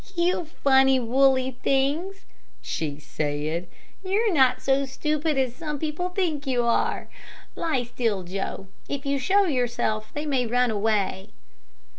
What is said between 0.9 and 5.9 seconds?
woolly things," she said; "You're not so stupid as some